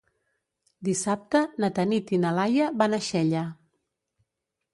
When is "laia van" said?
2.39-2.97